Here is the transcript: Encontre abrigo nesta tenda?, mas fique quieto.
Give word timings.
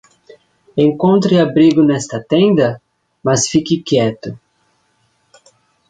Encontre 0.85 1.35
abrigo 1.39 1.83
nesta 1.83 2.17
tenda?, 2.31 2.69
mas 3.25 3.41
fique 3.51 3.75
quieto. 3.87 4.29